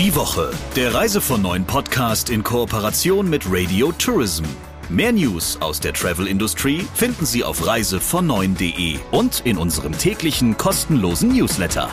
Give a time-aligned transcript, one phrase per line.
[0.00, 4.44] Die Woche, der Reise von neuen Podcast in Kooperation mit Radio Tourism.
[4.88, 11.90] Mehr News aus der Travel-Industrie finden Sie auf reisevon9.de und in unserem täglichen kostenlosen Newsletter.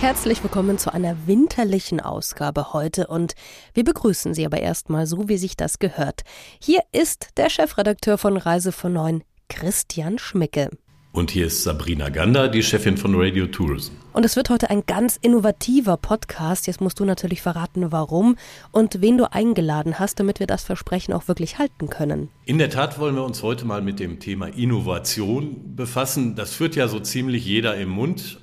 [0.00, 3.34] Herzlich willkommen zu einer winterlichen Ausgabe heute und
[3.72, 6.22] wir begrüßen Sie aber erstmal so, wie sich das gehört.
[6.60, 10.70] Hier ist der Chefredakteur von Reise von Neun, Christian Schmicke.
[11.10, 13.92] Und hier ist Sabrina Gander, die Chefin von Radio Tourism.
[14.12, 16.66] Und es wird heute ein ganz innovativer Podcast.
[16.66, 18.36] Jetzt musst du natürlich verraten, warum
[18.72, 22.28] und wen du eingeladen hast, damit wir das Versprechen auch wirklich halten können.
[22.44, 26.36] In der Tat wollen wir uns heute mal mit dem Thema Innovation befassen.
[26.36, 28.38] Das führt ja so ziemlich jeder im Mund.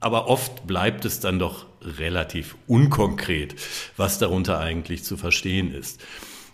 [0.00, 3.54] Aber oft bleibt es dann doch relativ unkonkret,
[3.96, 6.00] was darunter eigentlich zu verstehen ist.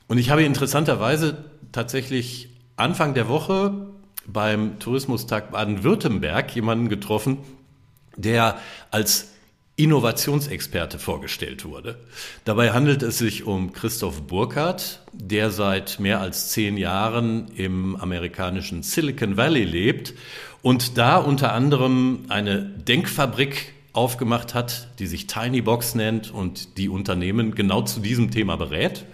[0.09, 3.89] Und ich habe interessanterweise tatsächlich Anfang der Woche
[4.32, 7.38] beim Tourismustag Baden-Württemberg jemanden getroffen,
[8.16, 8.59] der
[8.91, 9.33] als
[9.77, 11.98] Innovationsexperte vorgestellt wurde.
[12.44, 18.83] Dabei handelt es sich um Christoph Burkhardt, der seit mehr als zehn Jahren im amerikanischen
[18.83, 20.14] Silicon Valley lebt
[20.62, 26.88] und da unter anderem eine Denkfabrik aufgemacht hat, die sich Tiny Box nennt und die
[26.88, 29.05] Unternehmen genau zu diesem Thema berät.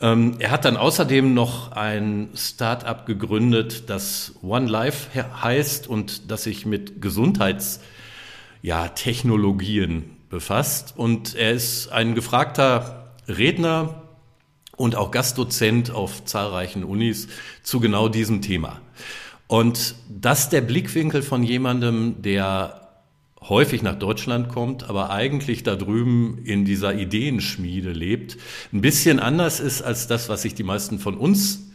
[0.00, 5.08] Ähm, er hat dann außerdem noch ein Start-up gegründet, das One Life
[5.42, 7.80] heißt und das sich mit Gesundheits-
[8.62, 8.88] ja,
[10.28, 10.94] befasst.
[10.96, 14.02] Und er ist ein gefragter Redner
[14.76, 17.28] und auch Gastdozent auf zahlreichen Unis
[17.62, 18.80] zu genau diesem Thema.
[19.46, 22.85] Und das der Blickwinkel von jemandem, der
[23.40, 28.36] häufig nach Deutschland kommt, aber eigentlich da drüben in dieser Ideenschmiede lebt,
[28.72, 31.70] ein bisschen anders ist als das, was sich die meisten von uns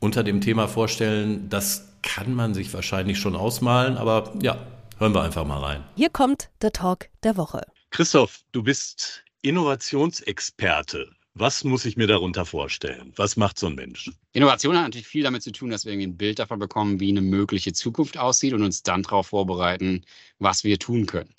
[0.00, 1.48] unter dem Thema vorstellen.
[1.48, 4.58] Das kann man sich wahrscheinlich schon ausmalen, aber ja,
[4.98, 5.84] Hören wir einfach mal rein.
[5.96, 7.62] Hier kommt der Talk der Woche.
[7.90, 11.10] Christoph, du bist Innovationsexperte.
[11.36, 13.12] Was muss ich mir darunter vorstellen?
[13.16, 14.08] Was macht so ein Mensch?
[14.32, 17.08] Innovation hat natürlich viel damit zu tun, dass wir irgendwie ein Bild davon bekommen, wie
[17.08, 20.04] eine mögliche Zukunft aussieht und uns dann darauf vorbereiten,
[20.38, 21.34] was wir tun können.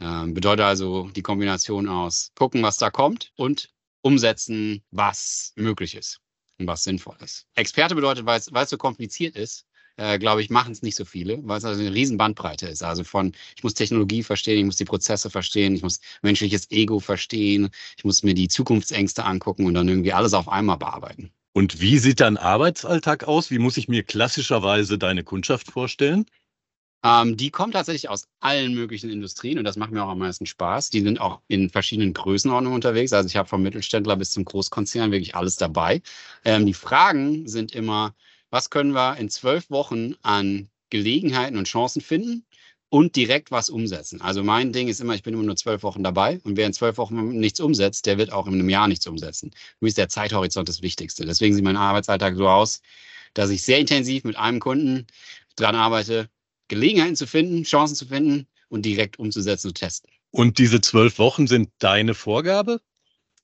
[0.00, 3.70] Ähm, bedeutet also die Kombination aus gucken, was da kommt und
[4.02, 6.20] umsetzen, was möglich ist
[6.58, 7.46] und was sinnvoll ist.
[7.54, 9.64] Experte bedeutet, weil es so kompliziert ist,
[9.96, 12.18] äh, glaube ich, machen es nicht so viele, weil es also eine riesen
[12.68, 12.82] ist.
[12.82, 17.00] Also von, ich muss Technologie verstehen, ich muss die Prozesse verstehen, ich muss menschliches Ego
[17.00, 21.30] verstehen, ich muss mir die Zukunftsängste angucken und dann irgendwie alles auf einmal bearbeiten.
[21.52, 23.50] Und wie sieht dein Arbeitsalltag aus?
[23.50, 26.26] Wie muss ich mir klassischerweise deine Kundschaft vorstellen?
[27.04, 30.46] Ähm, die kommt tatsächlich aus allen möglichen Industrien und das macht mir auch am meisten
[30.46, 30.90] Spaß.
[30.90, 33.12] Die sind auch in verschiedenen Größenordnungen unterwegs.
[33.12, 36.02] Also ich habe vom Mittelständler bis zum Großkonzern wirklich alles dabei.
[36.44, 38.14] Ähm, die Fragen sind immer,
[38.50, 42.44] was können wir in zwölf Wochen an Gelegenheiten und Chancen finden
[42.88, 44.20] und direkt was umsetzen.
[44.20, 46.72] Also mein Ding ist immer, ich bin immer nur zwölf Wochen dabei und wer in
[46.72, 49.50] zwölf Wochen nichts umsetzt, der wird auch in einem Jahr nichts umsetzen.
[49.80, 51.26] Mir ist der Zeithorizont das Wichtigste.
[51.26, 52.80] Deswegen sieht mein Arbeitsalltag so aus,
[53.34, 55.06] dass ich sehr intensiv mit einem Kunden
[55.56, 56.30] dran arbeite,
[56.68, 60.10] Gelegenheiten zu finden, Chancen zu finden und direkt umzusetzen und testen.
[60.30, 62.80] Und diese zwölf Wochen sind deine Vorgabe?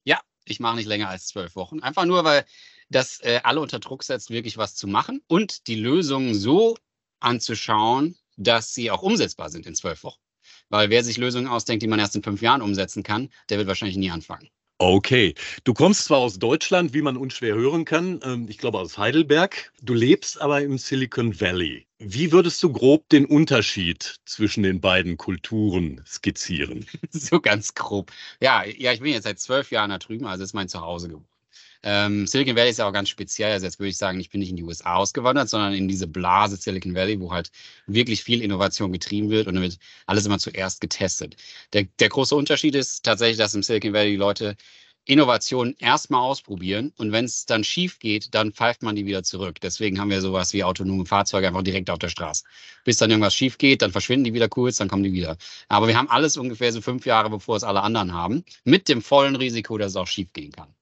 [0.05, 1.81] Ja, ich mache nicht länger als zwölf Wochen.
[1.81, 2.45] Einfach nur, weil
[2.91, 6.77] das äh, alle unter Druck setzt, wirklich was zu machen und die Lösungen so
[7.21, 10.21] anzuschauen, dass sie auch umsetzbar sind in zwölf Wochen.
[10.69, 13.69] Weil wer sich Lösungen ausdenkt, die man erst in fünf Jahren umsetzen kann, der wird
[13.69, 14.49] wahrscheinlich nie anfangen.
[14.79, 18.99] Okay, du kommst zwar aus Deutschland, wie man unschwer hören kann, ähm, ich glaube aus
[18.99, 21.87] Heidelberg, du lebst aber im Silicon Valley.
[22.05, 26.85] Wie würdest du grob den Unterschied zwischen den beiden Kulturen skizzieren?
[27.11, 28.11] so ganz grob.
[28.41, 31.29] Ja, ja, ich bin jetzt seit zwölf Jahren da drüben, also ist mein Zuhause geworden.
[31.85, 33.53] Ähm, Silicon Valley ist ja auch ganz speziell.
[33.53, 36.07] Also jetzt würde ich sagen, ich bin nicht in die USA ausgewandert, sondern in diese
[36.07, 37.51] Blase Silicon Valley, wo halt
[37.87, 41.37] wirklich viel Innovation getrieben wird und wird alles immer zuerst getestet.
[41.73, 44.57] Der, der große Unterschied ist tatsächlich, dass im Silicon Valley die Leute
[45.05, 49.61] Innovationen erstmal ausprobieren und wenn es dann schief geht, dann pfeift man die wieder zurück.
[49.61, 52.45] Deswegen haben wir sowas wie autonome Fahrzeuge einfach direkt auf der Straße.
[52.85, 55.37] Bis dann irgendwas schief geht, dann verschwinden die wieder kurz, dann kommen die wieder.
[55.69, 59.03] Aber wir haben alles ungefähr so fünf Jahre, bevor es alle anderen haben, mit dem
[59.03, 60.73] vollen Risiko, dass es auch schief gehen kann.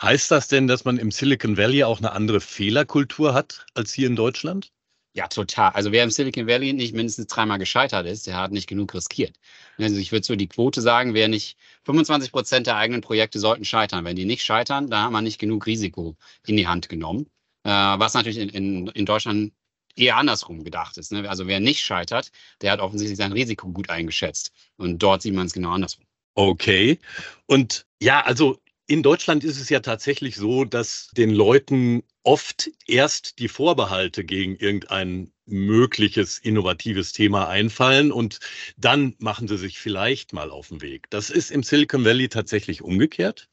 [0.00, 4.06] Heißt das denn, dass man im Silicon Valley auch eine andere Fehlerkultur hat als hier
[4.06, 4.72] in Deutschland?
[5.16, 5.70] Ja, total.
[5.72, 9.38] Also wer im Silicon Valley nicht mindestens dreimal gescheitert ist, der hat nicht genug riskiert.
[9.78, 13.64] Also ich würde so die Quote sagen, wer nicht 25 Prozent der eigenen Projekte sollten
[13.64, 14.04] scheitern.
[14.04, 16.16] Wenn die nicht scheitern, dann hat man nicht genug Risiko
[16.46, 17.26] in die Hand genommen.
[17.62, 19.52] Äh, was natürlich in, in, in Deutschland
[19.94, 21.12] eher andersrum gedacht ist.
[21.12, 21.28] Ne?
[21.28, 24.52] Also wer nicht scheitert, der hat offensichtlich sein Risiko gut eingeschätzt.
[24.76, 26.04] Und dort sieht man es genau andersrum.
[26.34, 26.98] Okay.
[27.46, 33.38] Und ja, also In Deutschland ist es ja tatsächlich so, dass den Leuten oft erst
[33.38, 38.40] die Vorbehalte gegen irgendein mögliches innovatives Thema einfallen und
[38.76, 41.08] dann machen sie sich vielleicht mal auf den Weg.
[41.08, 43.48] Das ist im Silicon Valley tatsächlich umgekehrt.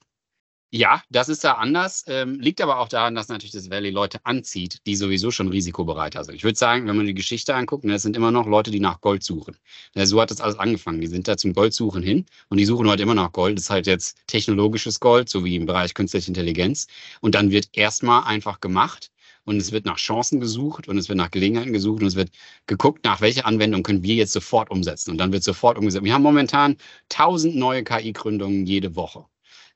[0.74, 4.20] Ja, das ist da anders, ähm, liegt aber auch daran, dass natürlich das Valley Leute
[4.26, 6.36] anzieht, die sowieso schon risikobereiter sind.
[6.36, 8.80] Ich würde sagen, wenn man die Geschichte anguckt, ne, das sind immer noch Leute, die
[8.80, 9.58] nach Gold suchen.
[9.96, 11.02] Ja, so hat das alles angefangen.
[11.02, 13.58] Die sind da zum Goldsuchen hin und die suchen heute immer nach Gold.
[13.58, 16.88] Das ist halt jetzt technologisches Gold, so wie im Bereich künstliche Intelligenz.
[17.20, 19.12] Und dann wird erstmal einfach gemacht
[19.44, 22.30] und es wird nach Chancen gesucht und es wird nach Gelegenheiten gesucht und es wird
[22.68, 25.12] geguckt, nach welcher Anwendung können wir jetzt sofort umsetzen.
[25.12, 26.06] Und dann wird sofort umgesetzt.
[26.06, 26.78] Wir haben momentan
[27.10, 29.26] tausend neue KI-Gründungen jede Woche.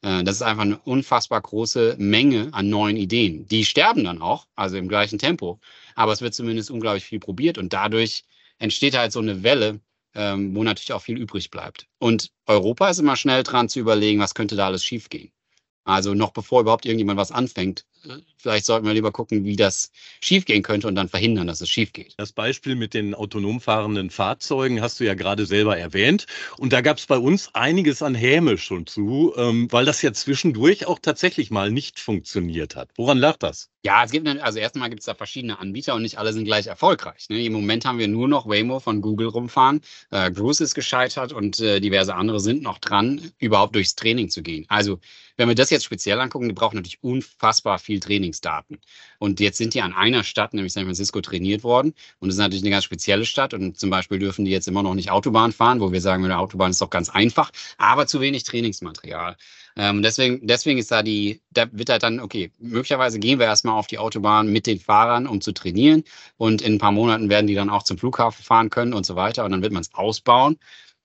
[0.05, 3.47] Äh, das ist einfach eine unfassbar große Menge an neuen Ideen.
[3.47, 5.59] Die sterben dann auch, also im gleichen Tempo.
[5.95, 8.23] Aber es wird zumindest unglaublich viel probiert und dadurch
[8.59, 9.81] entsteht halt so eine Welle,
[10.13, 11.87] ähm, wo natürlich auch viel übrig bleibt.
[11.97, 15.31] Und Europa ist immer schnell dran zu überlegen, was könnte da alles schiefgehen.
[15.85, 17.85] Also noch bevor überhaupt irgendjemand was anfängt,
[18.37, 19.91] vielleicht sollten wir lieber gucken, wie das
[20.21, 22.13] schiefgehen könnte und dann verhindern, dass es schief geht.
[22.17, 26.27] Das Beispiel mit den autonom fahrenden Fahrzeugen hast du ja gerade selber erwähnt.
[26.57, 30.13] Und da gab es bei uns einiges an Häme schon zu, ähm, weil das ja
[30.13, 32.89] zwischendurch auch tatsächlich mal nicht funktioniert hat.
[32.95, 33.69] Woran lag das?
[33.85, 36.65] Ja, es gibt also erstmal gibt es da verschiedene Anbieter und nicht alle sind gleich
[36.65, 37.29] erfolgreich.
[37.29, 37.45] Ne?
[37.45, 39.81] Im Moment haben wir nur noch Waymo von Google rumfahren.
[40.09, 44.41] Äh, Cruise ist gescheitert und äh, diverse andere sind noch dran, überhaupt durchs Training zu
[44.41, 44.65] gehen.
[44.69, 44.99] Also
[45.37, 48.79] wenn wir das jetzt speziell angucken, die brauchen natürlich unfassbar viel Trainingsdaten.
[49.19, 51.93] Und jetzt sind die an einer Stadt, nämlich San Francisco, trainiert worden.
[52.19, 53.53] Und das ist natürlich eine ganz spezielle Stadt.
[53.53, 56.39] Und zum Beispiel dürfen die jetzt immer noch nicht Autobahn fahren, wo wir sagen, der
[56.39, 59.37] Autobahn ist doch ganz einfach, aber zu wenig Trainingsmaterial.
[59.77, 63.77] Ähm, deswegen, deswegen ist da die, da wird halt dann, okay, möglicherweise gehen wir erstmal
[63.77, 66.03] auf die Autobahn mit den Fahrern, um zu trainieren.
[66.37, 69.15] Und in ein paar Monaten werden die dann auch zum Flughafen fahren können und so
[69.15, 69.43] weiter.
[69.43, 70.57] Und dann wird man es ausbauen.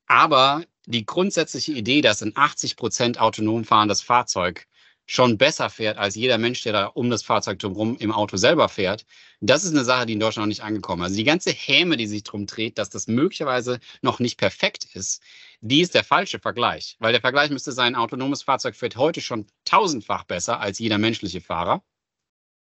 [0.06, 4.66] Aber die grundsätzliche Idee, dass ein 80 Prozent autonom fahrendes Fahrzeug
[5.10, 8.68] schon besser fährt als jeder Mensch, der da um das Fahrzeug drumherum im Auto selber
[8.68, 9.04] fährt.
[9.40, 11.06] Das ist eine Sache, die in Deutschland noch nicht angekommen ist.
[11.06, 15.20] Also die ganze Häme, die sich drum dreht, dass das möglicherweise noch nicht perfekt ist,
[15.60, 16.96] die ist der falsche Vergleich.
[17.00, 20.98] Weil der Vergleich müsste sein, ein autonomes Fahrzeug fährt heute schon tausendfach besser als jeder
[20.98, 21.82] menschliche Fahrer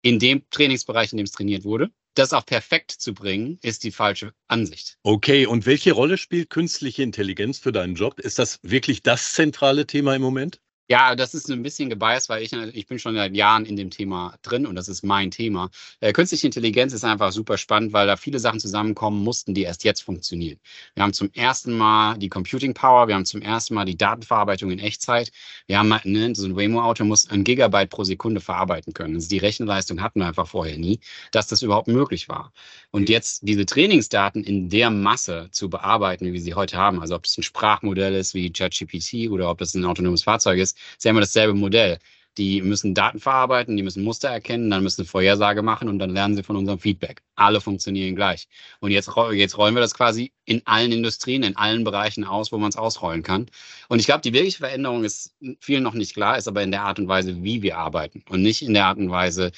[0.01, 1.91] in dem Trainingsbereich, in dem es trainiert wurde.
[2.13, 4.97] Das auch perfekt zu bringen, ist die falsche Ansicht.
[5.03, 8.19] Okay, und welche Rolle spielt künstliche Intelligenz für deinen Job?
[8.19, 10.59] Ist das wirklich das zentrale Thema im Moment?
[10.89, 13.89] Ja, das ist ein bisschen gebiased, weil ich, ich bin schon seit Jahren in dem
[13.89, 15.69] Thema drin und das ist mein Thema.
[16.01, 19.85] Äh, künstliche Intelligenz ist einfach super spannend, weil da viele Sachen zusammenkommen mussten, die erst
[19.85, 20.59] jetzt funktionieren.
[20.93, 24.71] Wir haben zum ersten Mal die Computing Power, wir haben zum ersten Mal die Datenverarbeitung
[24.71, 25.31] in Echtzeit.
[25.67, 29.15] Wir haben ne, so ein Waymo-Auto muss ein Gigabyte pro Sekunde verarbeiten können.
[29.15, 30.99] Also die Rechenleistung hatten wir einfach vorher nie,
[31.31, 32.51] dass das überhaupt möglich war.
[32.91, 37.15] Und jetzt diese Trainingsdaten in der Masse zu bearbeiten, wie wir sie heute haben, also
[37.15, 41.03] ob es ein Sprachmodell ist wie ChatGPT oder ob es ein autonomes Fahrzeug ist, ist
[41.05, 41.99] ja immer dasselbe Modell.
[42.37, 46.09] Die müssen Daten verarbeiten, die müssen Muster erkennen, dann müssen eine Vorhersage machen und dann
[46.09, 47.21] lernen sie von unserem Feedback.
[47.35, 48.47] Alle funktionieren gleich.
[48.79, 52.57] Und jetzt, jetzt rollen wir das quasi in allen Industrien, in allen Bereichen aus, wo
[52.57, 53.45] man es ausrollen kann.
[53.87, 56.81] Und ich glaube, die wirkliche Veränderung ist vielen noch nicht klar, ist aber in der
[56.81, 59.51] Art und Weise, wie wir arbeiten und nicht in der Art und Weise,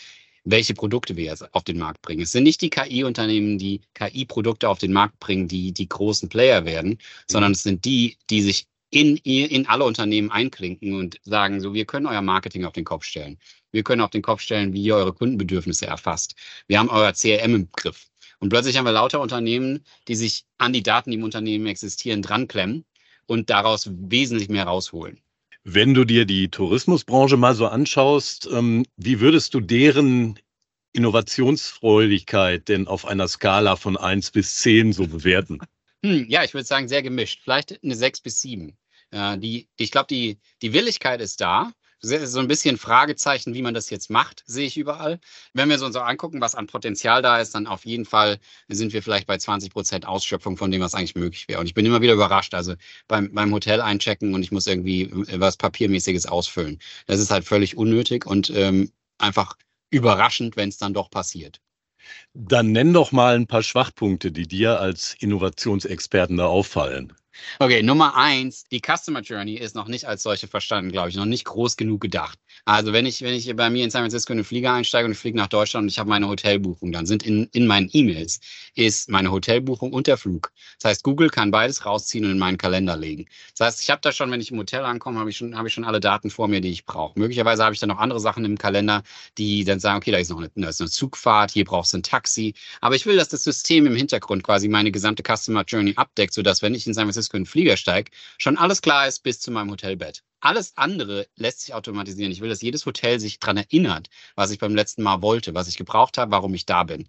[0.46, 2.22] welche Produkte wir jetzt auf den Markt bringen.
[2.22, 6.66] Es sind nicht die KI-Unternehmen, die KI-Produkte auf den Markt bringen, die die großen Player
[6.66, 11.74] werden, sondern es sind die, die sich in, in alle Unternehmen einklinken und sagen, so,
[11.74, 13.38] wir können euer Marketing auf den Kopf stellen.
[13.72, 16.36] Wir können auf den Kopf stellen, wie ihr eure Kundenbedürfnisse erfasst.
[16.68, 18.08] Wir haben euer CRM im Griff.
[18.40, 22.22] Und plötzlich haben wir lauter Unternehmen, die sich an die Daten, die im Unternehmen existieren,
[22.22, 22.86] dranklemmen
[23.28, 25.20] und daraus wesentlich mehr rausholen.
[25.64, 30.40] Wenn du dir die Tourismusbranche mal so anschaust, ähm, wie würdest du deren
[30.94, 35.60] Innovationsfreudigkeit denn auf einer Skala von 1 bis 10 so bewerten?
[36.06, 37.42] Hm, ja, ich würde sagen, sehr gemischt.
[37.44, 38.78] Vielleicht eine 6 bis 7.
[39.10, 41.72] Äh, die, ich glaube, die, die Willigkeit ist da.
[42.00, 45.20] So ein bisschen Fragezeichen, wie man das jetzt macht, sehe ich überall.
[45.54, 48.94] Wenn wir uns so angucken, was an Potenzial da ist, dann auf jeden Fall sind
[48.94, 51.60] wir vielleicht bei 20 Prozent Ausschöpfung von dem, was eigentlich möglich wäre.
[51.60, 52.54] Und ich bin immer wieder überrascht.
[52.54, 52.76] Also
[53.08, 56.80] beim, beim Hotel einchecken und ich muss irgendwie was Papiermäßiges ausfüllen.
[57.08, 59.58] Das ist halt völlig unnötig und ähm, einfach
[59.90, 61.62] überraschend, wenn es dann doch passiert.
[62.34, 67.14] Dann nenn doch mal ein paar Schwachpunkte, die dir als Innovationsexperten da auffallen.
[67.60, 71.26] Okay, Nummer eins, die Customer Journey ist noch nicht als solche verstanden, glaube ich, noch
[71.26, 72.40] nicht groß genug gedacht.
[72.66, 75.12] Also wenn ich, wenn ich bei mir in San Francisco in den Flieger einsteige und
[75.12, 78.40] ich fliege nach Deutschland und ich habe meine Hotelbuchung, dann sind in, in meinen E-Mails
[78.76, 80.52] ist meine Hotelbuchung und der Flug.
[80.80, 83.26] Das heißt, Google kann beides rausziehen und in meinen Kalender legen.
[83.58, 85.68] Das heißt, ich habe da schon, wenn ich im Hotel ankomme, habe ich schon, habe
[85.68, 87.18] ich schon alle Daten vor mir, die ich brauche.
[87.20, 89.04] Möglicherweise habe ich dann noch andere Sachen im Kalender,
[89.38, 91.98] die dann sagen, okay, da ist noch eine, da ist eine Zugfahrt, hier brauchst du
[91.98, 92.54] ein Taxi.
[92.82, 96.62] Aber ich will, dass das System im Hintergrund quasi meine gesamte Customer Journey abdeckt, sodass
[96.62, 99.52] wenn ich in San Francisco in den Flieger steige, schon alles klar ist bis zu
[99.52, 100.24] meinem Hotelbett.
[100.40, 102.32] alles andere lässt sich automatisieren.
[102.32, 105.68] Ich will, dass jedes Hotel sich daran erinnert, was ich beim letzten Mal wollte, was
[105.68, 107.08] ich gebraucht habe, warum ich da bin.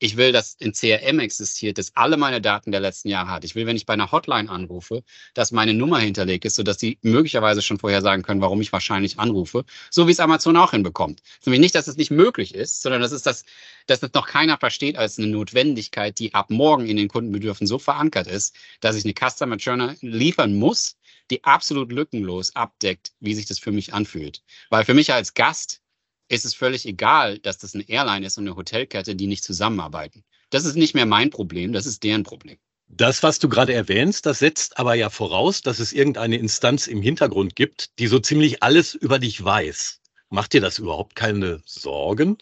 [0.00, 3.44] Ich will, dass in CRM existiert, dass alle meine Daten der letzten Jahre hat.
[3.44, 6.98] Ich will, wenn ich bei einer Hotline anrufe, dass meine Nummer hinterlegt ist, sodass die
[7.02, 9.64] möglicherweise schon vorher sagen können, warum ich wahrscheinlich anrufe.
[9.90, 11.22] So wie es Amazon auch hinbekommt.
[11.46, 13.44] Nämlich nicht, dass es nicht möglich ist, sondern dass es das,
[13.86, 17.78] dass es noch keiner versteht als eine Notwendigkeit, die ab morgen in den Kundenbedürfen so
[17.78, 20.96] verankert ist, dass ich eine Customer Journey liefern muss,
[21.30, 24.42] die absolut lückenlos abdeckt, wie sich das für mich anfühlt.
[24.70, 25.80] Weil für mich als Gast
[26.28, 30.24] ist es völlig egal, dass das eine Airline ist und eine Hotelkette, die nicht zusammenarbeiten.
[30.50, 32.58] Das ist nicht mehr mein Problem, das ist deren Problem.
[32.88, 37.02] Das, was du gerade erwähnst, das setzt aber ja voraus, dass es irgendeine Instanz im
[37.02, 40.00] Hintergrund gibt, die so ziemlich alles über dich weiß.
[40.28, 42.38] Macht dir das überhaupt keine Sorgen?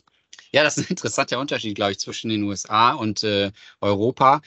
[0.53, 4.43] Ja, das ist ein interessanter Unterschied, glaube ich, zwischen den USA und äh, Europa.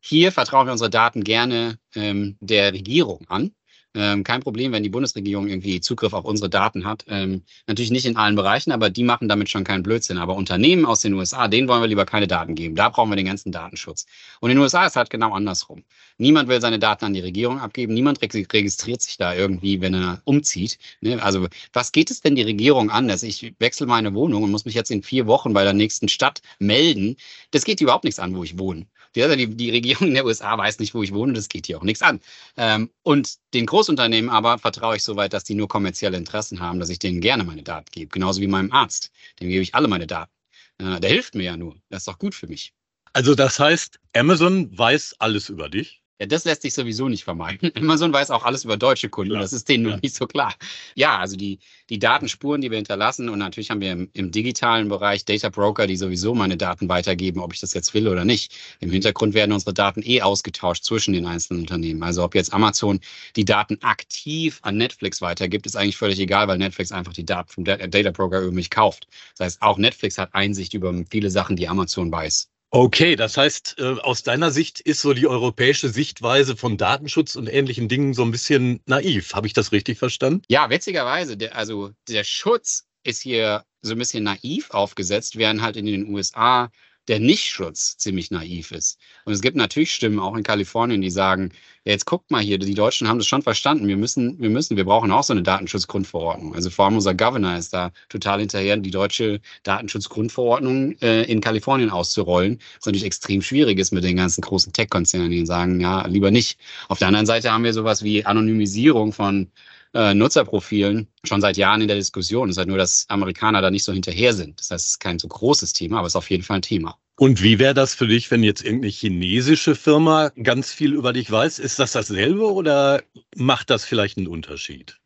[0.00, 3.54] Hier vertrauen wir unsere Daten gerne ähm, der Regierung an.
[3.94, 7.04] Ähm, kein Problem, wenn die Bundesregierung irgendwie Zugriff auf unsere Daten hat.
[7.08, 10.16] Ähm, natürlich nicht in allen Bereichen, aber die machen damit schon keinen Blödsinn.
[10.18, 12.76] Aber Unternehmen aus den USA, denen wollen wir lieber keine Daten geben.
[12.76, 14.06] Da brauchen wir den ganzen Datenschutz.
[14.40, 15.82] Und in den USA ist halt genau andersrum.
[16.18, 17.92] Niemand will seine Daten an die Regierung abgeben.
[17.94, 20.78] Niemand registriert sich da irgendwie, wenn er umzieht.
[21.00, 21.20] Ne?
[21.20, 24.66] Also was geht es denn die Regierung an, dass ich wechsle meine Wohnung und muss
[24.66, 27.16] mich jetzt in vier Wochen bei der nächsten Stadt melden?
[27.50, 28.86] Das geht überhaupt nichts an, wo ich wohne.
[29.16, 31.32] Die, die Regierung in der USA weiß nicht, wo ich wohne.
[31.32, 32.20] Das geht hier auch nichts an.
[32.56, 36.78] Ähm, und den Großunternehmen aber vertraue ich so weit, dass die nur kommerzielle Interessen haben,
[36.80, 38.10] dass ich denen gerne meine Daten gebe.
[38.10, 39.10] Genauso wie meinem Arzt.
[39.40, 40.32] Dem gebe ich alle meine Daten.
[40.78, 41.76] Äh, der hilft mir ja nur.
[41.88, 42.72] Das ist doch gut für mich.
[43.12, 45.99] Also das heißt, Amazon weiß alles über dich?
[46.20, 47.72] Ja, das lässt sich sowieso nicht vermeiden.
[47.76, 49.30] Amazon weiß auch alles über deutsche Kunden.
[49.30, 49.40] Klar.
[49.42, 50.54] Das ist denen nur nicht so klar.
[50.94, 54.90] Ja, also die, die Datenspuren, die wir hinterlassen und natürlich haben wir im, im, digitalen
[54.90, 58.54] Bereich Data Broker, die sowieso meine Daten weitergeben, ob ich das jetzt will oder nicht.
[58.80, 62.02] Im Hintergrund werden unsere Daten eh ausgetauscht zwischen den einzelnen Unternehmen.
[62.02, 63.00] Also ob jetzt Amazon
[63.34, 67.50] die Daten aktiv an Netflix weitergibt, ist eigentlich völlig egal, weil Netflix einfach die Daten
[67.50, 69.06] vom Data Broker über mich kauft.
[69.38, 72.50] Das heißt, auch Netflix hat Einsicht über viele Sachen, die Amazon weiß.
[72.72, 77.48] Okay, das heißt, äh, aus deiner Sicht ist so die europäische Sichtweise von Datenschutz und
[77.48, 79.34] ähnlichen Dingen so ein bisschen naiv.
[79.34, 80.42] Habe ich das richtig verstanden?
[80.48, 85.76] Ja, witzigerweise, der, also der Schutz ist hier so ein bisschen naiv aufgesetzt, während halt
[85.76, 86.70] in den USA
[87.08, 89.00] der Nichtschutz ziemlich naiv ist.
[89.24, 91.50] Und es gibt natürlich Stimmen auch in Kalifornien, die sagen,
[91.84, 93.88] ja, jetzt guckt mal hier, die Deutschen haben das schon verstanden.
[93.88, 96.54] Wir müssen, wir müssen, wir brauchen auch so eine Datenschutzgrundverordnung.
[96.54, 101.88] Also vor allem unser Governor ist da total hinterher, die deutsche Datenschutzgrundverordnung äh, in Kalifornien
[101.88, 102.58] auszurollen.
[102.76, 106.60] Was natürlich extrem schwierig ist mit den ganzen großen Tech-Konzernen, die sagen, ja, lieber nicht.
[106.88, 109.50] Auf der anderen Seite haben wir sowas wie Anonymisierung von
[109.94, 112.50] äh, Nutzerprofilen schon seit Jahren in der Diskussion.
[112.50, 114.60] Es ist halt nur, dass Amerikaner da nicht so hinterher sind.
[114.60, 116.62] Das heißt, es ist kein so großes Thema, aber es ist auf jeden Fall ein
[116.62, 116.99] Thema.
[117.20, 121.30] Und wie wäre das für dich, wenn jetzt irgendeine chinesische Firma ganz viel über dich
[121.30, 121.58] weiß?
[121.58, 123.02] Ist das dasselbe oder
[123.36, 124.98] macht das vielleicht einen Unterschied?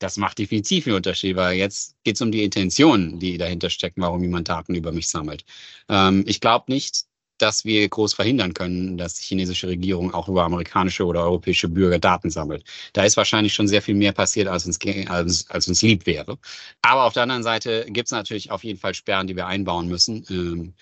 [0.00, 4.00] Das macht definitiv einen Unterschied, weil jetzt geht es um die Intentionen, die dahinter stecken,
[4.02, 5.44] warum jemand Daten über mich sammelt.
[5.88, 7.04] Ähm, ich glaube nicht,
[7.38, 12.00] dass wir groß verhindern können, dass die chinesische Regierung auch über amerikanische oder europäische Bürger
[12.00, 12.64] Daten sammelt.
[12.94, 16.36] Da ist wahrscheinlich schon sehr viel mehr passiert, als uns, als, als uns lieb wäre.
[16.82, 19.86] Aber auf der anderen Seite gibt es natürlich auf jeden Fall Sperren, die wir einbauen
[19.86, 20.74] müssen, ähm,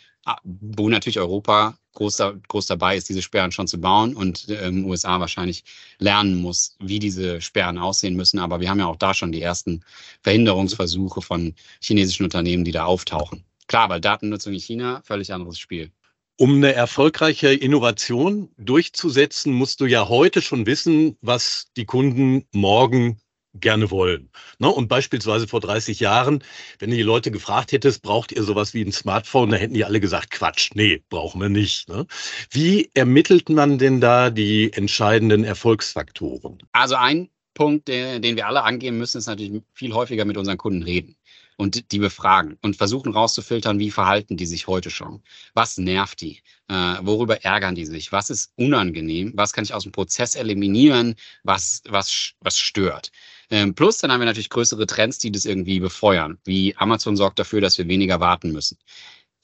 [0.44, 5.20] wo natürlich Europa groß, groß dabei ist, diese Sperren schon zu bauen und ähm, USA
[5.20, 5.64] wahrscheinlich
[5.98, 8.38] lernen muss, wie diese Sperren aussehen müssen.
[8.38, 9.84] Aber wir haben ja auch da schon die ersten
[10.22, 13.44] Verhinderungsversuche von chinesischen Unternehmen, die da auftauchen.
[13.66, 15.90] Klar, weil Datennutzung in China, völlig anderes Spiel.
[16.38, 23.21] Um eine erfolgreiche Innovation durchzusetzen, musst du ja heute schon wissen, was die Kunden morgen
[23.54, 24.30] gerne wollen.
[24.58, 24.68] Ne?
[24.68, 26.42] Und beispielsweise vor 30 Jahren,
[26.78, 29.84] wenn du die Leute gefragt hättest, braucht ihr sowas wie ein Smartphone, da hätten die
[29.84, 31.88] alle gesagt, Quatsch, nee, brauchen wir nicht.
[31.88, 32.06] Ne?
[32.50, 36.58] Wie ermittelt man denn da die entscheidenden Erfolgsfaktoren?
[36.72, 40.82] Also ein Punkt, den wir alle angehen müssen, ist natürlich viel häufiger mit unseren Kunden
[40.82, 41.16] reden
[41.62, 45.22] und die befragen und versuchen rauszufiltern, wie verhalten die sich heute schon?
[45.54, 46.42] Was nervt die?
[46.68, 48.10] Äh, worüber ärgern die sich?
[48.10, 49.32] Was ist unangenehm?
[49.36, 51.14] Was kann ich aus dem Prozess eliminieren?
[51.44, 53.12] Was, was, was stört?
[53.48, 57.38] Ähm, plus, dann haben wir natürlich größere Trends, die das irgendwie befeuern, wie Amazon sorgt
[57.38, 58.76] dafür, dass wir weniger warten müssen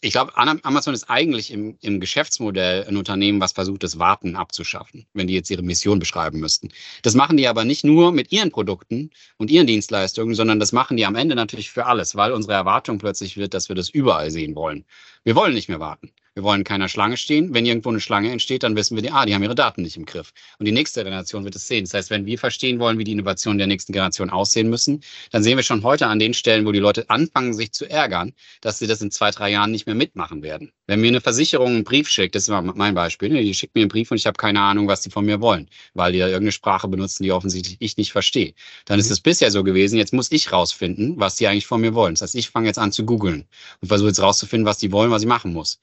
[0.00, 5.07] ich glaube, Amazon ist eigentlich im, im Geschäftsmodell ein Unternehmen, was versucht, das Warten abzuschaffen,
[5.12, 6.69] wenn die jetzt ihre Mission beschreiben müssten.
[7.02, 10.97] Das machen die aber nicht nur mit ihren Produkten und ihren Dienstleistungen, sondern das machen
[10.97, 14.31] die am Ende natürlich für alles, weil unsere Erwartung plötzlich wird, dass wir das überall
[14.31, 14.85] sehen wollen.
[15.25, 16.12] Wir wollen nicht mehr warten.
[16.38, 17.52] Wir wollen keiner Schlange stehen.
[17.52, 19.97] Wenn irgendwo eine Schlange entsteht, dann wissen wir, die, ah, die haben ihre Daten nicht
[19.97, 20.33] im Griff.
[20.61, 21.85] Und die nächste Generation wird es sehen.
[21.85, 25.02] Das heißt, wenn wir verstehen wollen, wie die Innovationen der nächsten Generation aussehen müssen,
[25.33, 28.35] dann sehen wir schon heute an den Stellen, wo die Leute anfangen, sich zu ärgern,
[28.61, 30.71] dass sie das in zwei, drei Jahren nicht mehr mitmachen werden.
[30.87, 33.75] Wenn mir eine Versicherung einen Brief schickt, das ist immer mein Beispiel, ne, die schickt
[33.75, 36.21] mir einen Brief und ich habe keine Ahnung, was die von mir wollen, weil die
[36.21, 38.54] da irgendeine Sprache benutzen, die offensichtlich ich nicht verstehe.
[38.85, 39.14] Dann ist mhm.
[39.14, 42.14] es bisher so gewesen, jetzt muss ich rausfinden, was die eigentlich von mir wollen.
[42.14, 43.45] Das heißt, ich fange jetzt an zu googeln
[43.80, 45.80] und versuche jetzt rauszufinden, was die wollen, was ich machen muss.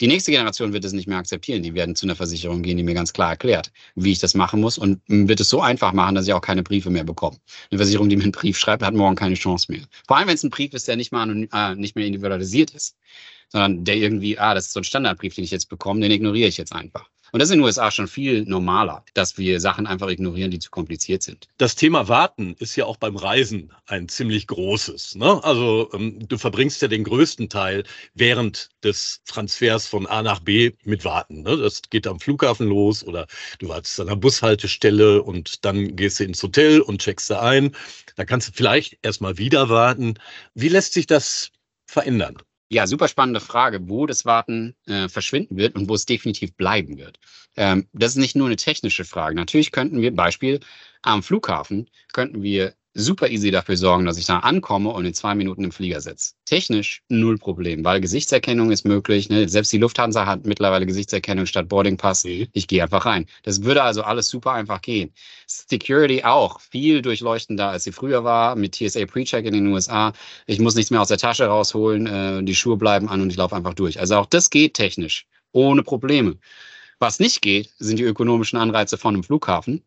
[0.00, 1.62] Die nächste Generation wird es nicht mehr akzeptieren.
[1.62, 4.60] Die werden zu einer Versicherung gehen, die mir ganz klar erklärt, wie ich das machen
[4.60, 7.36] muss und wird es so einfach machen, dass ich auch keine Briefe mehr bekomme.
[7.70, 9.82] Eine Versicherung, die mir einen Brief schreibt, hat morgen keine Chance mehr.
[10.06, 12.96] Vor allem, wenn es ein Brief ist, der nicht mal äh, nicht mehr individualisiert ist,
[13.48, 16.48] sondern der irgendwie, ah, das ist so ein Standardbrief, den ich jetzt bekomme, den ignoriere
[16.48, 17.08] ich jetzt einfach.
[17.32, 20.58] Und das ist in den USA schon viel normaler, dass wir Sachen einfach ignorieren, die
[20.58, 21.48] zu kompliziert sind.
[21.58, 25.16] Das Thema Warten ist ja auch beim Reisen ein ziemlich großes.
[25.16, 25.42] Ne?
[25.44, 30.72] Also ähm, du verbringst ja den größten Teil während des Transfers von A nach B
[30.84, 31.42] mit Warten.
[31.42, 31.56] Ne?
[31.56, 33.26] Das geht am Flughafen los oder
[33.58, 37.74] du wartest an der Bushaltestelle und dann gehst du ins Hotel und checkst da ein.
[38.16, 40.14] Da kannst du vielleicht erstmal wieder warten.
[40.54, 41.50] Wie lässt sich das
[41.86, 42.38] verändern?
[42.70, 46.98] Ja, super spannende Frage, wo das Warten äh, verschwinden wird und wo es definitiv bleiben
[46.98, 47.18] wird.
[47.56, 49.34] Ähm, das ist nicht nur eine technische Frage.
[49.36, 50.60] Natürlich könnten wir, Beispiel,
[51.02, 55.34] am Flughafen könnten wir super easy dafür sorgen, dass ich da ankomme und in zwei
[55.34, 56.32] Minuten im Flieger sitze.
[56.44, 59.28] Technisch null Problem, weil Gesichtserkennung ist möglich.
[59.28, 59.48] Ne?
[59.48, 62.24] Selbst die Lufthansa hat mittlerweile Gesichtserkennung statt Boardingpass.
[62.24, 62.48] Mhm.
[62.52, 63.26] Ich gehe einfach rein.
[63.42, 65.12] Das würde also alles super einfach gehen.
[65.46, 70.12] Security auch viel durchleuchtender, als sie früher war, mit TSA Pre-Check in den USA.
[70.46, 73.36] Ich muss nichts mehr aus der Tasche rausholen, äh, die Schuhe bleiben an und ich
[73.36, 74.00] laufe einfach durch.
[74.00, 76.36] Also auch das geht technisch, ohne Probleme.
[76.98, 79.84] Was nicht geht, sind die ökonomischen Anreize von einem Flughafen,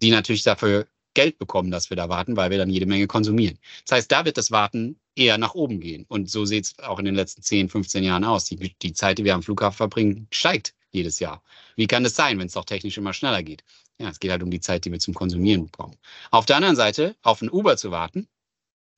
[0.00, 3.58] die natürlich dafür Geld bekommen, dass wir da warten, weil wir dann jede Menge konsumieren.
[3.86, 6.04] Das heißt, da wird das Warten eher nach oben gehen.
[6.08, 8.44] Und so sieht es auch in den letzten 10, 15 Jahren aus.
[8.44, 11.42] Die, die Zeit, die wir am Flughafen verbringen, steigt jedes Jahr.
[11.76, 13.64] Wie kann das sein, wenn es doch technisch immer schneller geht?
[13.98, 15.96] Ja, es geht halt um die Zeit, die wir zum Konsumieren bekommen.
[16.30, 18.28] Auf der anderen Seite, auf ein Uber zu warten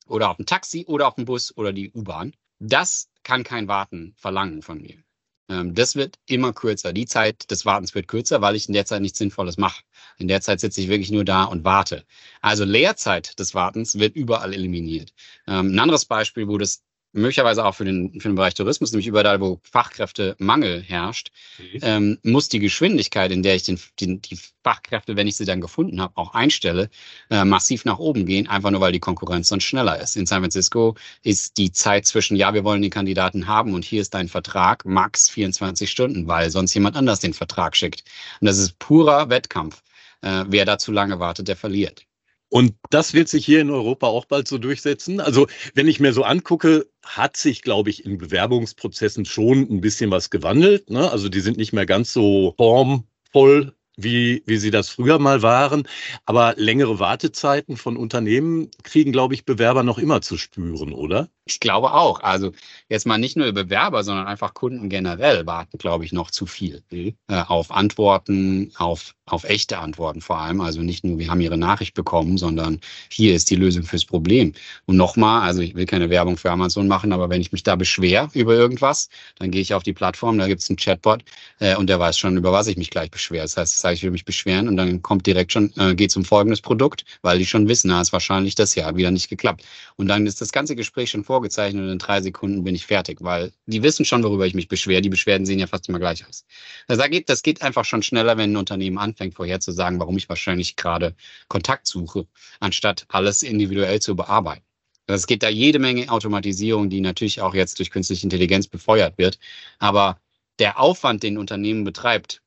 [0.06, 4.14] oder auf ein Taxi oder auf einen Bus oder die U-Bahn, das kann kein Warten
[4.16, 5.02] verlangen von mir.
[5.48, 6.92] Ähm, das wird immer kürzer.
[6.92, 9.82] Die Zeit des Wartens wird kürzer, weil ich in der Zeit nichts Sinnvolles mache.
[10.18, 12.04] In der Zeit sitze ich wirklich nur da und warte.
[12.40, 15.12] Also Leerzeit des Wartens wird überall eliminiert.
[15.46, 16.82] Ähm, ein anderes Beispiel, wo das
[17.14, 21.78] möglicherweise auch für den, für den Bereich Tourismus, nämlich überall, wo Fachkräftemangel herrscht, mhm.
[21.82, 25.60] ähm, muss die Geschwindigkeit, in der ich den, den, die Fachkräfte, wenn ich sie dann
[25.60, 26.90] gefunden habe, auch einstelle,
[27.30, 30.16] äh, massiv nach oben gehen, einfach nur weil die Konkurrenz sonst schneller ist.
[30.16, 34.00] In San Francisco ist die Zeit zwischen, ja, wir wollen den Kandidaten haben und hier
[34.00, 38.04] ist dein Vertrag, max 24 Stunden, weil sonst jemand anders den Vertrag schickt.
[38.40, 39.82] Und das ist purer Wettkampf.
[40.22, 42.06] Äh, wer da zu lange wartet, der verliert.
[42.54, 45.18] Und das wird sich hier in Europa auch bald so durchsetzen.
[45.20, 50.12] Also wenn ich mir so angucke, hat sich, glaube ich, in Bewerbungsprozessen schon ein bisschen
[50.12, 50.88] was gewandelt.
[50.88, 51.10] Ne?
[51.10, 55.88] Also die sind nicht mehr ganz so formvoll wie, wie sie das früher mal waren.
[56.26, 61.28] Aber längere Wartezeiten von Unternehmen kriegen, glaube ich, Bewerber noch immer zu spüren, oder?
[61.46, 62.20] Ich glaube auch.
[62.22, 62.52] Also
[62.88, 66.82] jetzt mal nicht nur Bewerber, sondern einfach Kunden generell warten, glaube ich, noch zu viel
[66.90, 67.14] mhm.
[67.28, 70.62] äh, auf Antworten, auf, auf echte Antworten vor allem.
[70.62, 72.80] Also nicht nur, wir haben Ihre Nachricht bekommen, sondern
[73.10, 74.54] hier ist die Lösung fürs Problem.
[74.86, 77.76] Und nochmal, also ich will keine Werbung für Amazon machen, aber wenn ich mich da
[77.76, 81.24] beschwer über irgendwas, dann gehe ich auf die Plattform, da gibt es einen Chatbot
[81.58, 83.42] äh, und der weiß schon, über was ich mich gleich beschwere.
[83.42, 86.08] Das heißt, ich sage, ich will mich beschweren und dann kommt direkt schon, äh, geht
[86.08, 89.10] es um folgendes Produkt, weil die schon wissen, na, ist wahrscheinlich das hier, hat wieder
[89.10, 89.62] nicht geklappt.
[89.96, 92.86] Und dann ist das ganze Gespräch schon vor vorgezeichnet und in drei Sekunden bin ich
[92.86, 95.02] fertig, weil die wissen schon, worüber ich mich beschwere.
[95.02, 96.46] Die Beschwerden sehen ja fast immer gleich aus.
[96.86, 100.76] Das geht, das geht einfach schon schneller, wenn ein Unternehmen anfängt, vorherzusagen, warum ich wahrscheinlich
[100.76, 101.16] gerade
[101.48, 102.28] Kontakt suche,
[102.60, 104.64] anstatt alles individuell zu bearbeiten.
[105.08, 109.40] Es geht da jede Menge Automatisierung, die natürlich auch jetzt durch künstliche Intelligenz befeuert wird.
[109.80, 110.20] Aber
[110.60, 112.42] der Aufwand, den ein Unternehmen betreibt,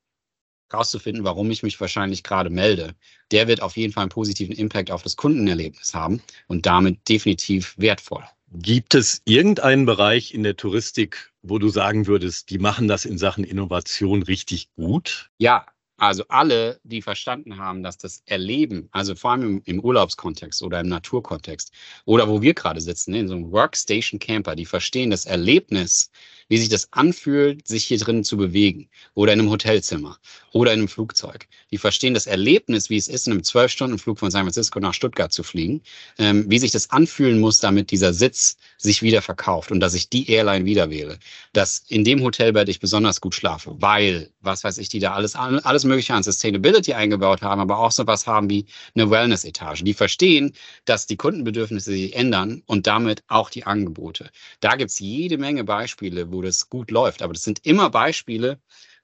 [0.72, 2.96] herauszufinden, warum ich mich wahrscheinlich gerade melde,
[3.32, 7.76] der wird auf jeden Fall einen positiven Impact auf das Kundenerlebnis haben und damit definitiv
[7.78, 8.24] wertvoll.
[8.52, 13.18] Gibt es irgendeinen Bereich in der Touristik, wo du sagen würdest, die machen das in
[13.18, 15.30] Sachen Innovation richtig gut?
[15.38, 15.66] Ja,
[15.98, 20.88] also alle, die verstanden haben, dass das Erleben, also vor allem im, Urlaubskontext oder im
[20.88, 21.72] Naturkontext
[22.06, 26.12] oder wo wir gerade sitzen, in so einem Workstation Camper, die verstehen das Erlebnis
[26.50, 30.18] wie sich das anfühlt, sich hier drin zu bewegen oder in einem Hotelzimmer
[30.54, 31.48] oder in einem Flugzeug.
[31.72, 35.32] Die verstehen das Erlebnis, wie es ist, in einem Zwölf-Stunden-Flug von San Francisco nach Stuttgart
[35.32, 35.82] zu fliegen,
[36.18, 40.10] ähm, wie sich das anfühlen muss, damit dieser Sitz sich wieder verkauft und dass ich
[40.10, 41.20] die Airline wieder wähle,
[41.54, 45.36] dass in dem Hotelbett ich besonders gut schlafe, weil, was weiß ich, die da alles,
[45.36, 49.84] alles Mögliche an Sustainability eingebaut haben, aber auch so was haben wie eine Wellness-Etage.
[49.84, 50.54] Die verstehen,
[50.86, 54.30] dass die Kundenbedürfnisse sich ändern und damit auch die Angebote.
[54.60, 58.60] Da gibt es jede Menge Beispiele, wo das gut läuft, aber das sind immer Beispiele,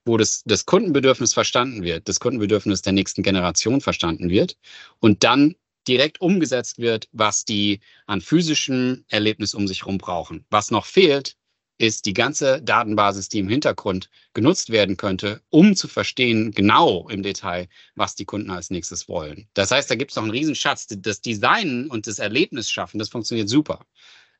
[0.05, 4.57] wo das, das Kundenbedürfnis verstanden wird, das Kundenbedürfnis der nächsten Generation verstanden wird
[4.99, 5.55] und dann
[5.87, 10.45] direkt umgesetzt wird, was die an physischem Erlebnis um sich herum brauchen.
[10.49, 11.35] Was noch fehlt,
[11.77, 17.23] ist die ganze Datenbasis, die im Hintergrund genutzt werden könnte, um zu verstehen, genau im
[17.23, 19.47] Detail, was die Kunden als nächstes wollen.
[19.53, 20.87] Das heißt, da gibt es noch einen Riesenschatz.
[20.89, 23.85] Das Design und das Erlebnis schaffen, das funktioniert super.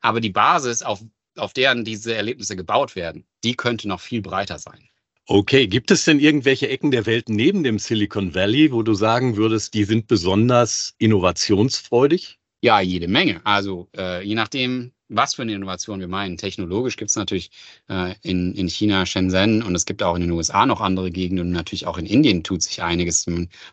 [0.00, 1.02] Aber die Basis, auf,
[1.36, 4.88] auf deren diese Erlebnisse gebaut werden, die könnte noch viel breiter sein.
[5.26, 9.36] Okay, gibt es denn irgendwelche Ecken der Welt neben dem Silicon Valley, wo du sagen
[9.36, 12.38] würdest, die sind besonders innovationsfreudig?
[12.60, 13.40] Ja, jede Menge.
[13.44, 16.36] Also äh, je nachdem, was für eine Innovation wir meinen.
[16.36, 17.50] Technologisch gibt es natürlich
[17.88, 21.46] äh, in, in China Shenzhen und es gibt auch in den USA noch andere Gegenden
[21.46, 23.26] und natürlich auch in Indien tut sich einiges.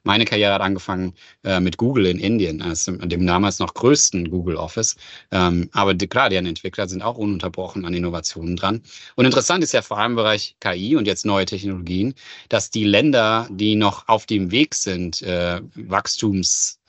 [0.03, 4.55] Meine Karriere hat angefangen äh, mit Google in Indien, also dem damals noch größten Google
[4.55, 4.95] Office.
[5.31, 8.81] Ähm, aber die, klar, deren Entwickler sind auch ununterbrochen an Innovationen dran.
[9.15, 12.13] Und interessant ist ja vor allem im Bereich KI und jetzt neue Technologien,
[12.49, 15.61] dass die Länder, die noch auf dem Weg sind, äh,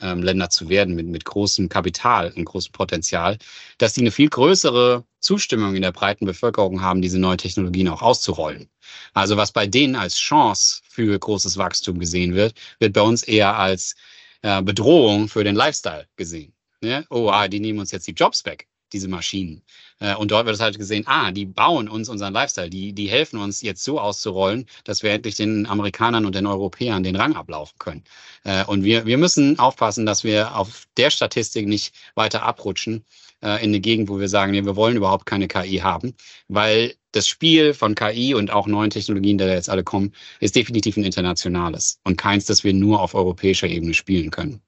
[0.03, 3.39] Wachstumsländer zu werden mit, mit großem Kapital und großem Potenzial,
[3.79, 8.03] dass die eine viel größere Zustimmung in der breiten Bevölkerung haben, diese neuen Technologien auch
[8.03, 8.69] auszurollen.
[9.15, 13.57] Also was bei denen als Chance für großes Wachstum gesehen wird, wird bei uns eher
[13.57, 13.95] als
[14.43, 16.53] äh, Bedrohung für den Lifestyle gesehen.
[16.81, 17.07] Ne?
[17.11, 19.63] Oh, ah, die nehmen uns jetzt die Jobs weg diese Maschinen.
[20.01, 23.09] Äh, und dort wird es halt gesehen, ah, die bauen uns unseren Lifestyle, die, die
[23.09, 27.35] helfen uns jetzt so auszurollen, dass wir endlich den Amerikanern und den Europäern den Rang
[27.35, 28.05] ablaufen können.
[28.45, 33.05] Äh, und wir, wir müssen aufpassen, dass wir auf der Statistik nicht weiter abrutschen
[33.43, 36.15] äh, in eine Gegend, wo wir sagen, nee, wir wollen überhaupt keine KI haben,
[36.49, 40.57] weil das Spiel von KI und auch neuen Technologien, die da jetzt alle kommen, ist
[40.57, 44.63] definitiv ein internationales und keins, das wir nur auf europäischer Ebene spielen können.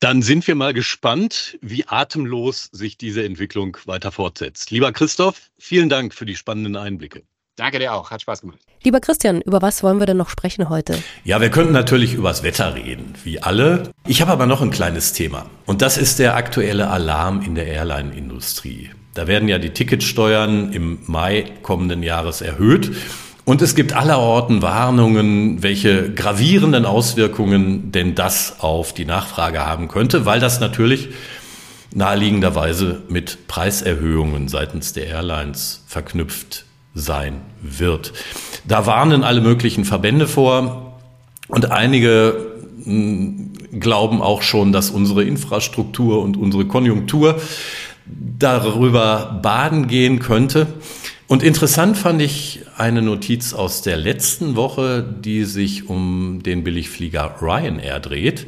[0.00, 4.70] Dann sind wir mal gespannt, wie atemlos sich diese Entwicklung weiter fortsetzt.
[4.70, 7.22] Lieber Christoph, vielen Dank für die spannenden Einblicke.
[7.56, 8.58] Danke dir auch, hat Spaß gemacht.
[8.82, 11.02] Lieber Christian, über was wollen wir denn noch sprechen heute?
[11.24, 13.90] Ja, wir könnten natürlich übers Wetter reden, wie alle.
[14.06, 15.48] Ich habe aber noch ein kleines Thema.
[15.64, 18.90] Und das ist der aktuelle Alarm in der Airline-Industrie.
[19.14, 22.94] Da werden ja die Ticketsteuern im Mai kommenden Jahres erhöht.
[23.46, 30.26] Und es gibt allerorten Warnungen, welche gravierenden Auswirkungen denn das auf die Nachfrage haben könnte,
[30.26, 31.10] weil das natürlich
[31.94, 38.14] naheliegenderweise mit Preiserhöhungen seitens der Airlines verknüpft sein wird.
[38.66, 40.98] Da warnen alle möglichen Verbände vor
[41.46, 47.40] und einige hm, glauben auch schon, dass unsere Infrastruktur und unsere Konjunktur
[48.06, 50.66] darüber baden gehen könnte.
[51.28, 57.36] Und interessant fand ich eine Notiz aus der letzten Woche, die sich um den Billigflieger
[57.40, 58.46] Ryanair dreht.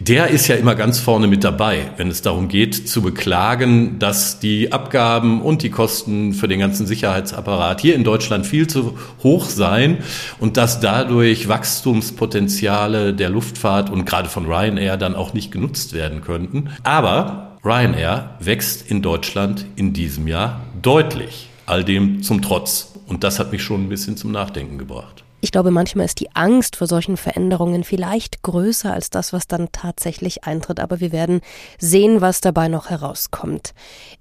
[0.00, 4.40] Der ist ja immer ganz vorne mit dabei, wenn es darum geht zu beklagen, dass
[4.40, 9.44] die Abgaben und die Kosten für den ganzen Sicherheitsapparat hier in Deutschland viel zu hoch
[9.44, 9.98] seien
[10.40, 16.20] und dass dadurch Wachstumspotenziale der Luftfahrt und gerade von Ryanair dann auch nicht genutzt werden
[16.20, 16.70] könnten.
[16.82, 22.97] Aber Ryanair wächst in Deutschland in diesem Jahr deutlich all dem zum Trotz.
[23.08, 25.24] Und das hat mich schon ein bisschen zum Nachdenken gebracht.
[25.40, 29.68] Ich glaube, manchmal ist die Angst vor solchen Veränderungen vielleicht größer als das, was dann
[29.70, 30.80] tatsächlich eintritt.
[30.80, 31.40] Aber wir werden
[31.78, 33.72] sehen, was dabei noch herauskommt.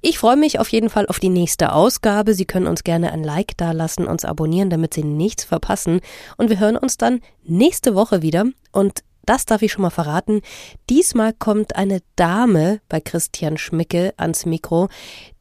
[0.02, 2.36] Ich freue mich auf jeden Fall auf die nächste Ausgabe.
[2.36, 6.02] Sie können uns gerne ein Like dalassen, uns abonnieren, damit Sie nichts verpassen.
[6.38, 8.46] Und wir hören uns dann nächste Woche wieder.
[8.72, 10.42] Und das darf ich schon mal verraten.
[10.88, 14.88] Diesmal kommt eine Dame bei Christian Schmicke ans Mikro,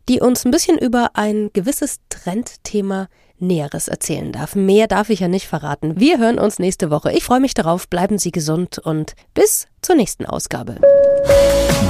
[0.08, 4.54] die uns ein bisschen über ein gewisses Trendthema Näheres erzählen darf.
[4.54, 5.98] Mehr darf ich ja nicht verraten.
[5.98, 7.12] Wir hören uns nächste Woche.
[7.12, 7.88] Ich freue mich darauf.
[7.88, 10.76] Bleiben Sie gesund und bis zur nächsten Ausgabe.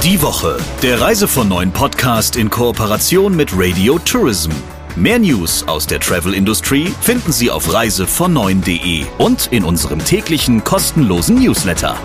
[0.03, 4.51] Die Woche, der Reise von neuen Podcast in Kooperation mit Radio Tourism.
[4.95, 11.35] Mehr News aus der Travel Industry finden Sie auf reisevon und in unserem täglichen kostenlosen
[11.35, 11.95] Newsletter.